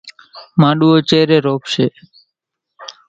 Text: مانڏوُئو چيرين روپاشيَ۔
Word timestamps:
مانڏوُئو 0.61 0.97
چيرين 1.09 1.41
روپاشيَ۔ 1.45 1.85